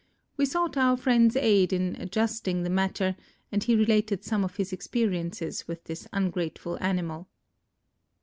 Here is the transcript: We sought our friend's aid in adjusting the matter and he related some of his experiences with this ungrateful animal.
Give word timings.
We 0.35 0.45
sought 0.47 0.77
our 0.77 0.97
friend's 0.97 1.35
aid 1.35 1.71
in 1.71 1.95
adjusting 1.97 2.63
the 2.63 2.71
matter 2.71 3.15
and 3.51 3.63
he 3.63 3.75
related 3.75 4.23
some 4.23 4.43
of 4.43 4.55
his 4.55 4.73
experiences 4.73 5.67
with 5.67 5.83
this 5.83 6.07
ungrateful 6.11 6.79
animal. 6.81 7.27